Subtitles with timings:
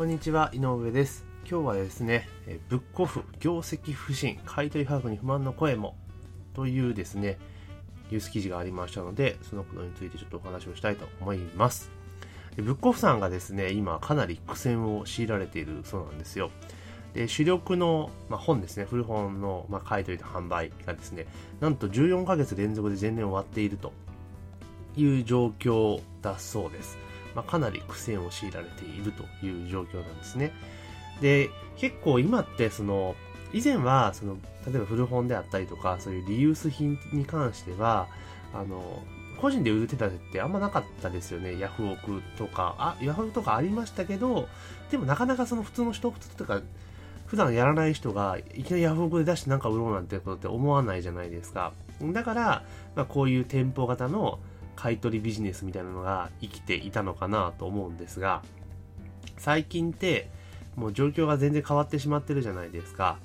[0.00, 1.26] こんにちは、井上です。
[1.46, 5.94] 今日はですね、えブックオフ、業績不振、買取価格に不満の声も、
[6.54, 7.38] というですね、
[8.10, 11.90] ニュース記事がありましたので、そのことについてちょっとお話をしたいと思います。
[12.56, 16.50] ブックオフさんがですね、今かなり苦戦を強いられているそうなんですよ。
[17.12, 21.26] で主力の、まあ、本ですね、古本の、まあ、買い取りと販売がですね、
[21.60, 23.92] なんと14ヶ月連続で前年を割っていると
[24.96, 27.09] いう状況だそうです。
[27.34, 30.52] まあ、かなり苦戦を強いられているという状況なんですね。
[31.20, 33.14] で、結構今ってその、
[33.52, 38.08] 以前はその、例えば古本であったりとか、そういうリユース品に関しては、
[38.54, 39.02] あの、
[39.40, 41.58] 個人で売る手立てってあんまなかったですよね。
[41.58, 44.48] ヤフオクとか、あ、ヤフオクとかありましたけど、
[44.90, 46.60] でもなかなかその普通の人、普通とか、
[47.26, 51.72] 普段やらない人がいきなりヤフオクで出してなんか売ろうなんてことって思わないじゃないですか。
[52.12, 52.64] だから、
[52.96, 54.40] まあ、こういう店舗型の
[54.80, 58.42] 買取ビジネスみたいなのが生きていたのかなと思うんですが、
[59.36, 60.30] 最近って
[60.74, 63.18] もう状況が全然変わってしまってるじゃないですか。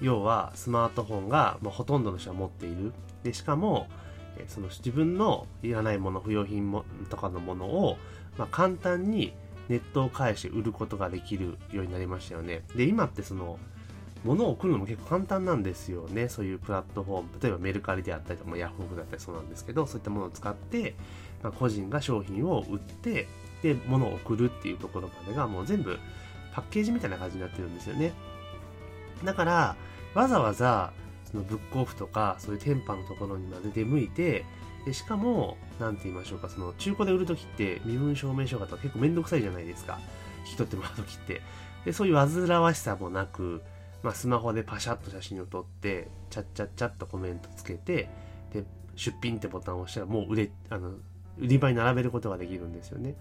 [0.00, 2.92] 要はスマートフォンが、ま、ほとんどの人は持っている。
[3.24, 3.88] で、しかも、
[4.46, 7.96] その自分のいらないもの、不要品もとかのものを、
[8.38, 9.32] ま、簡単に
[9.68, 12.62] ネットを介して売ることができるようになりましたよね。
[12.76, 13.58] で、今ってその、
[14.24, 16.28] 物を送るのも結構簡単なんですよね。
[16.28, 17.28] そういうプラットフォーム。
[17.42, 20.94] 例えばメルカリであったりとか、ヤフオクだったりそうなんですけど、そういったものを使って、
[21.42, 23.28] まあ、個人が商品を売って、
[23.62, 25.98] で、物を送るっていうところまでがもう全部
[26.54, 28.12] パッケージみたいな感じになってるんですよね。
[29.24, 29.76] だから、
[30.14, 30.92] わざわざ、
[31.30, 34.44] そのブックオフとか、そういう店舗のところにまで出向いて、
[34.84, 39.98] でしかも、なんて言いましょうか、その中古で売るときって身分証明書が結構めんどくさいじゃないですか。
[40.44, 41.40] 引き取ってもらうときって。
[41.84, 43.62] で、そういう煩わしさもなく、
[44.02, 48.08] まあ、スマホでパシャッと写真を撮って、チャッチャッチャッとコメントつけて、
[48.52, 48.64] で、
[48.96, 50.90] 出品ってボタンを押したらもう売れ、あの、
[51.38, 53.14] 売り場に並べることができるんですよね。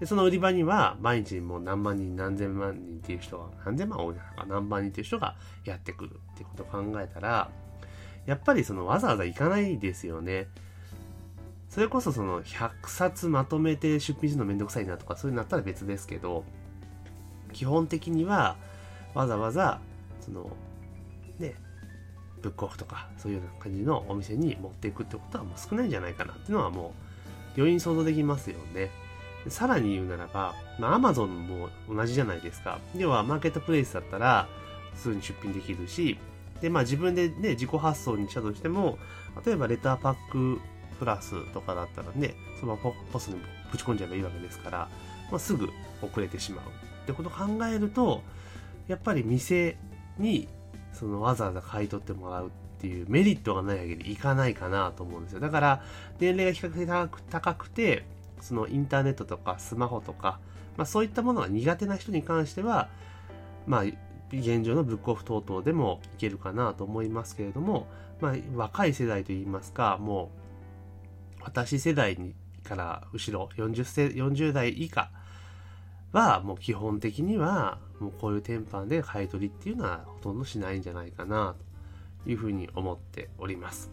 [0.00, 7.50] で、その売り場には毎日もう何万人何千万人っていう人が、何千万多いのか何万人っていう人がやってくるってことを考えたら、
[8.26, 10.48] やっぱりそのわざわざ行かないですよね。
[11.68, 16.44] それこそその100冊まとめて出品するのめんどくさいなとかそういうのだったら別ですけど、
[17.52, 18.56] 基本的には
[19.14, 19.80] わざわざ
[20.24, 20.50] その
[21.38, 21.54] ね、
[22.40, 26.94] ブックオフとかそういうような感じのお店に持っていくってことはもう少ないんじゃないかなっていうのはも
[27.56, 28.90] う容易に想像できますよね。
[29.48, 32.78] さらに言うならば、まあ、Amazon も同じじゃないですか。
[32.96, 34.48] 要はマーケットプレイスだったら
[34.94, 36.18] すぐに出品できるし、
[36.60, 38.98] で、まあ自分でね、自己発送にしたとしても、
[39.44, 40.60] 例えばレターパック
[40.98, 44.88] プラスとかだったらね、そのままポポストにぶち込んじゃえばいいわけですから、
[45.30, 45.68] まあ、すぐ
[46.00, 46.64] 遅れてしまう。
[47.02, 48.22] ってことを考えると、
[48.86, 49.76] やっぱり店
[50.18, 50.48] に
[50.92, 52.50] そのわざわざ買い取ってもらうっ
[52.80, 55.40] ていうメリットがないわけでいかないかなと思うんですよ。
[55.40, 55.82] だから、
[56.18, 58.04] 年齢が比較的高く高くて、
[58.40, 60.40] そのインターネットとかスマホとか、
[60.76, 62.88] まあそういったものが苦手な人に関しては、
[63.66, 63.82] まあ
[64.32, 67.86] 現状のブックオフ等々でもいけるかなと思いますけれども、
[68.20, 70.30] まあ若い世代といいますか、も
[71.40, 75.10] う私世代にから後ろ40世、40代以下
[76.12, 81.54] はもう基本的にはもうこういう天板で買い取りっていうのはほとんどしないんじゃないかな
[82.24, 83.90] というふうに思っております。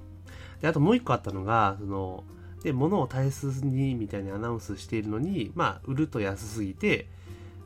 [0.62, 2.24] で、あともう一個あったのが、その、
[2.63, 7.07] で、物を大切にみたいにアナウンスしているのに、まあ、売ると安すぎて、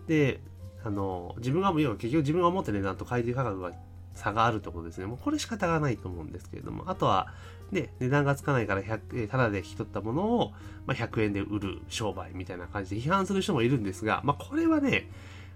[0.08, 0.40] で、
[0.84, 3.72] あの、自分が、要は結局自分が思ってる値段と買い取り価格が
[4.16, 5.06] 差があるってことですね。
[5.06, 7.34] もうこれ仕方がないと思うんですけれども、あとは、
[7.72, 10.52] ね、値段がつかないから100、ただで引き取ったものを、
[10.86, 15.10] まあ、100円で売る商売みたいな感じで批判する人もいるんですが、まあ、これはね、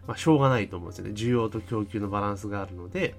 [0.07, 1.12] まあ、しょうがないと思うんですよね。
[1.13, 3.16] 需要と供給のバランスがあるので、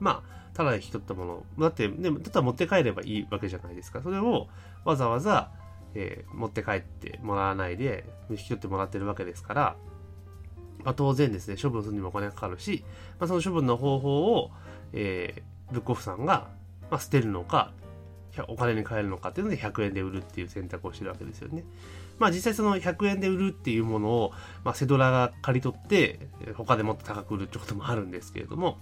[0.00, 4.02] まあ、ただで引き取ったもの、だって、ね、だったら持って帰ればいいわけじゃないですか。
[4.02, 4.48] それを
[4.84, 5.50] わざわざ、
[5.94, 9.76] えー持って帰ってもらわないで、引き取ってもらってるわけですから、
[10.84, 12.84] まあ、当然ですね、処分するにもお金がかかるし、
[13.18, 14.50] まあ、その処分の方法を、
[14.92, 16.48] えーブックオフさんが、
[16.90, 17.72] まあ、捨てるのか、
[18.48, 21.64] お金に換えるのかっていうので100円で売るっていう選択をしてるわけですよね。
[22.18, 24.32] まあ実際その100円で売るっていうものを、
[24.64, 28.78] まあ、セドラが借り取って、他でもっと高く売るってこともあるんですけれども、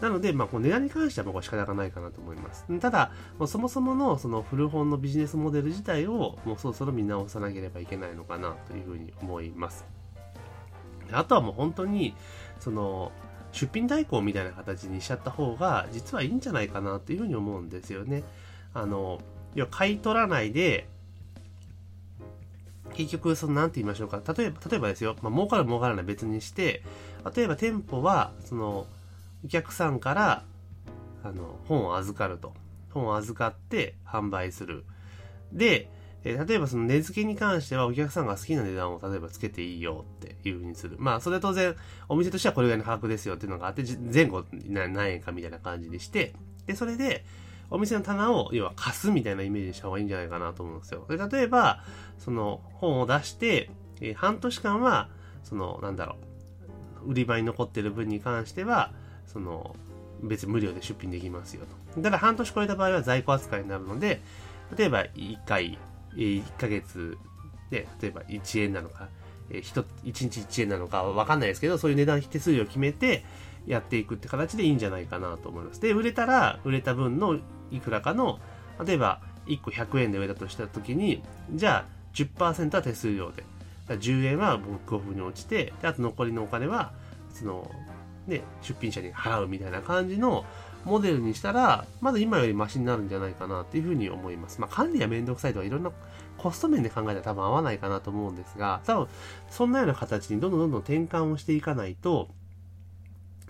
[0.00, 2.64] なので、まあ、この値段に関してはもう仕方がないかなと思います。
[2.78, 3.10] ただ、
[3.46, 9.97] そもそものその古本のビジネスモデル自体をもうそろそろ見直さなければいけないのかなというふうに思います。
[11.12, 12.14] あとはもう本当に、
[12.60, 13.12] その、
[13.52, 18.24] 出品代行みたいな形にしちゃった方が、実はいいんじゃないかなというふうに思うんですよね。
[18.74, 19.20] あの、
[19.54, 20.88] 要は買い取らないで、
[22.94, 24.20] 結局、その、なんて言いましょうか。
[24.36, 25.16] 例えば、例えばですよ。
[25.22, 26.82] まあ、儲かる儲からない別にして、
[27.34, 28.86] 例えば店舗は、その、
[29.44, 30.44] お客さんから、
[31.22, 32.54] あの、本を預かると。
[32.90, 34.84] 本を預かって販売する。
[35.52, 35.90] で、
[36.24, 40.96] えー、例えばその値付けに関してはお客さんが好きな値段を例えばつけていいよっていうふうにする。
[40.98, 41.74] まあそれは当然
[42.08, 46.34] お店としてはこれぐらいの価格ですよっていうのがあって前後何円かみたいな感じにして、
[46.66, 47.24] で、それで
[47.70, 51.06] お店の棚を要は貸すみたいなイメージにした方がいいんじゃないかなと思うんですよ。
[51.08, 51.82] で、例えば
[52.18, 53.70] その本を出して、
[54.00, 55.08] えー、半年間は
[55.44, 56.16] そのなんだろ
[57.06, 58.92] う、売り場に残ってる分に関しては、
[59.26, 59.76] その
[60.22, 62.02] 別に無料で出品できますよと。
[62.02, 64.20] ただ半年超えた場合は在庫扱いになるので、
[64.76, 65.78] 例えば1回
[66.14, 67.16] 1ヶ月
[67.70, 69.08] で、例えば1円なのか、
[69.50, 73.24] え 1, 1日1円なのかわかんないですけど、そういう値段手数料を決めて
[73.66, 75.80] やっていくって形でいいんじゃないかなと思います。
[75.80, 77.38] で、売れたら、売れた分の
[77.70, 78.38] いくらかの、
[78.84, 81.22] 例えば1個100円で売れたとした時に、
[81.52, 83.44] じゃあ10%は手数料で、
[83.88, 86.92] 10円はブックオフに落ちて、であと残りのお金は、
[87.32, 87.70] その、
[88.26, 90.44] ね、出品者に払うみたいな感じの、
[90.84, 94.60] モデルにしたら、まだ今よりマシになるんじゃないかなっていうふうに思います。
[94.60, 95.90] まあ、管理がめんどくさいとかいろんな
[96.38, 99.08] コスト面で考えたら多分合わないかなと思うんですが、多分
[99.50, 102.28] そんなような形にどんどんどんどん転換をしていかないと、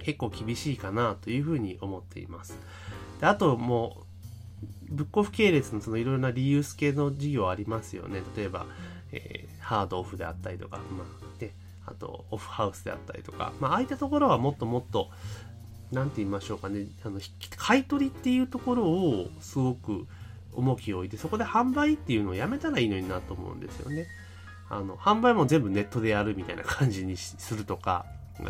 [0.01, 2.59] 結構厳しいかなというふうに思っています。
[3.21, 4.09] であともう、
[4.91, 8.23] ブックオフ系列のそのいろいろなリユース系の事業ありますよね。
[8.37, 8.67] 例えば、
[9.13, 11.07] えー、ハードオフであったりとか、まあ、
[11.39, 11.53] で、
[11.85, 15.11] あとオフハウスであったりとか、まあ、ああいったところはもっともっと、
[15.93, 17.21] 何て言いましょうかね、あの、
[17.57, 20.07] 買い取りっていうところをすごく
[20.53, 24.07] 重きを置いて、そこで販売っていうのをやめたらいいのになと思うんですよね。
[24.69, 28.05] あの、販売も全部ネットでやるみたいな感じにするとか、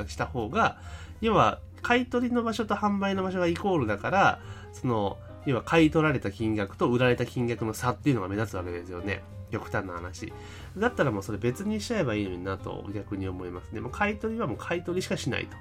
[0.09, 0.79] した方が、
[1.21, 4.41] 要は、買い取りの場所と販売の場所がイコールだから、
[4.73, 9.23] その、要は買い取られた金額と売られた金額の差っていうのが目立つわけですよね。
[9.51, 10.33] 極端な話。
[10.77, 13.81] だったらもうそれ別にしちゃえばいいのになと逆に思いますね。
[13.81, 15.57] も買い取りはもう買い取りしかしないと。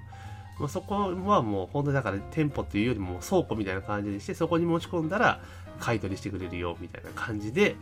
[0.60, 5.42] まあ、そこはもう本当にだから店舗っていうよりも倉庫みたいな感じにしてそこに持ち込んだら
[5.80, 7.76] 買い取りしてくれるよみたいな感じで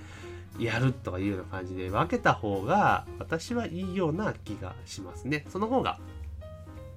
[0.60, 5.46] やるとかいうような感じで分けた方が私はいいような気がしますね。
[5.50, 6.00] その方が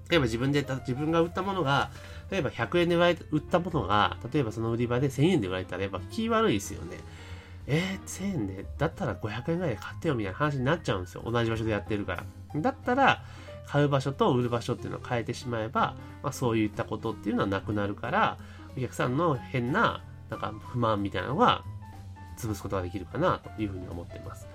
[0.09, 1.91] 例えば自分で自分が売ったものが
[2.31, 2.97] 例えば100円で
[3.31, 6.99] 売ったものが例えばその売り場で1000円で売られたらやっぱ気悪いですよね。
[7.67, 11.23] えー、1000円でだったら500円ぐらいで買ってよみたいな話になっちゃうんですよ。
[11.25, 12.17] 同じ場所でやってるか
[12.55, 12.61] ら。
[12.61, 13.23] だったら
[13.69, 18.39] 買う場所と売る場所っていうのを変えてしまえば、まあ、そういったことっていうのはなくなるから
[18.77, 21.63] お客さんの変ななんか不満みたいなのが
[22.39, 24.47] 潰すことができるかなというふうに思っています。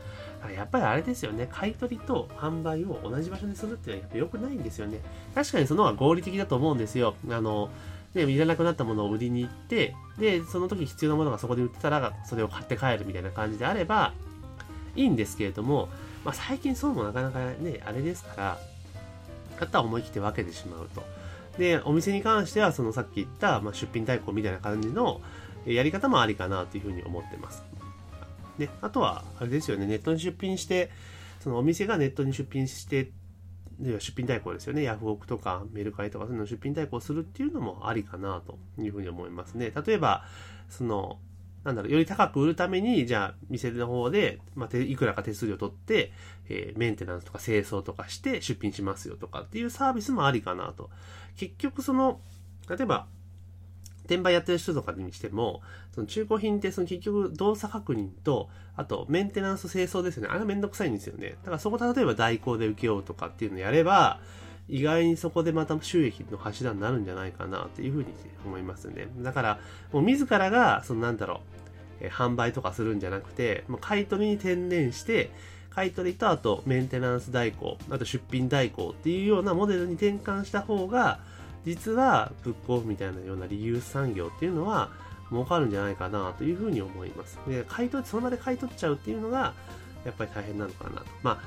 [0.56, 5.00] やっぱりあれですよね、買い取りと販売を同じ場所にするっていうのはやっぱ良くないんですよね。
[5.34, 7.16] 確かにその方が合理的だと思うんですよ。
[7.30, 7.70] あの、
[8.14, 14.12] ね、いらなくなったものを売りに行って、で、その時必要なものがそこで売ってたら、それを買って帰るみたいな感じであれば、
[14.96, 15.88] いいんですけれども、
[16.26, 18.60] まあ、最近そうもなかなかね、あれですから、
[19.66, 21.04] 方は思い切って分けてしまうと。
[21.58, 25.22] で、お店に関しては、そのさっき言った、まあ、出品代行みたいな感じの
[25.66, 27.64] やり方もありかなというふうに思ってます。
[28.58, 30.90] で、あとは、あれですよね、ネットに出品して、
[31.40, 33.12] そのお店がネットに出品して、
[33.80, 34.84] 出品代行ですよね。
[34.84, 39.72] ヤフオクとかメルカリとかそういうの出品代行するっていうのもありかなというふうに思いますね。
[39.86, 40.26] 例えば、
[40.70, 41.20] その、
[41.64, 46.12] なんだろう、より高く売るために、じゃあ、店の方で、まあ、いくらか手数料取って、
[46.50, 50.90] えー、メンテナンスとか清掃とかして出品しますよとかっていうサービスもありかなと。
[51.38, 52.20] 結局、その、
[52.70, 53.08] 例えば、
[54.04, 55.62] 転売やってる人とかにしても、
[55.94, 60.30] その中古品ってその結局動作確認と、あとメンテナンス清掃ですよね。
[60.30, 61.38] あれめんどくさいんですよね。
[61.44, 64.20] だからそこ例えば代行で受けようとかっていうのをやれば、
[64.70, 68.08] 意外にそこでまた収益の柱になるんじゃないかなっていうふうに
[68.46, 69.08] 思いますね。
[69.18, 69.60] だから、
[69.92, 71.42] もう自らが、そのなんだろ
[72.02, 75.32] う、販売とかするんじゃなくて、買い取りに専念して、
[75.70, 81.20] 買い取りとあとメンテナンス代行、あと出品代行っていうようなモデルに転換した方が、
[81.66, 84.92] 実はブックオフみたいなようなリユース産業っていうのは
[85.30, 87.40] 儲かるんじゃないかなというふうに思います。
[87.48, 89.54] で、買い取り、その場で買い取っちゃうっていうのが、
[90.06, 91.06] やっぱり大変なのかなと。
[91.24, 91.40] まあ、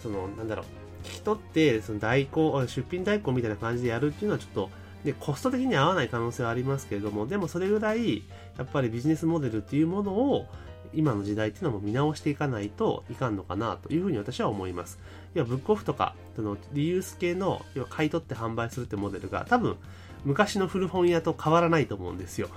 [0.00, 0.66] その、なんだろう、
[1.08, 4.70] 引き取って、その代行、出品代行みたいな感じでやるっていうのはちょっと、
[5.04, 8.24] で、コスト的に合わない可能性はありますけれども、でもそれぐらい、
[8.56, 10.46] やっぱりビジネスモデルっていうものを、
[10.94, 14.98] 今の時代っていうのも見直していかないといかんのかなというふうに私は思います。
[15.34, 19.76] 要はブックオフとか、そのリユース系の、要は買い取って販売するってモデルが多分
[20.24, 22.48] 昔の古本屋と変わらないと思うんですよ。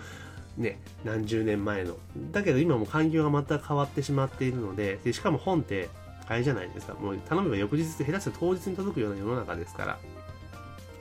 [0.58, 1.98] ね、何十年前の。
[2.32, 5.90] だけど今も環境がまた変わってしまっているので、でしかも本って
[6.32, 6.94] あれじゃないですか。
[6.94, 10.00] もう頼めば翌日下手すると当日に届くような世の中ですから。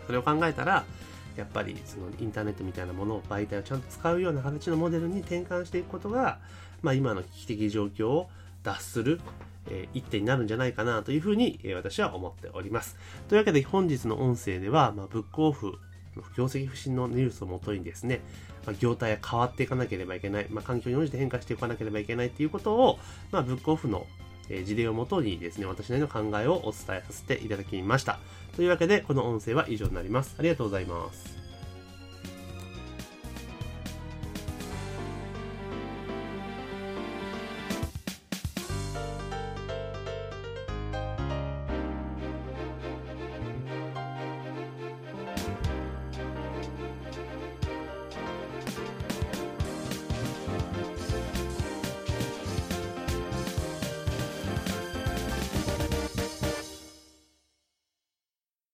[0.06, 0.84] それを考えたら、
[1.36, 6.40] やっぱりそのインターネットみたいなものを媒体をちゃんと使うような形のモデルに転換していくことが、
[6.82, 8.28] まあ、今の危機的状況を
[8.64, 9.20] 脱する、
[9.68, 12.96] えー、一手になるんじゃないかなというふうに、えー、私は思っております。
[13.28, 15.78] というわけで本日の音声では、まあ、ブックオフ
[16.36, 18.20] 業績不振のニュースをもとにですね、
[18.66, 22.98] まあ、業態が変わっていかなければいけない、まあ、環境に応じて変化していかなければいけないということを、
[23.30, 24.06] まあ、ブックオフの
[24.64, 28.18] 事例をもとにですね、私なりの考えをお伝えさせていただきました。
[28.56, 30.34] というわけで、この音声は以上になります。
[30.38, 31.39] ありがとうございます。